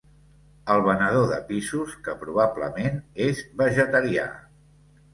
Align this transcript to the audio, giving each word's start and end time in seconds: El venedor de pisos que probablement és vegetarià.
El 0.75 0.81
venedor 0.87 1.27
de 1.33 1.37
pisos 1.51 1.95
que 2.09 2.17
probablement 2.23 3.01
és 3.29 3.47
vegetarià. 3.65 4.29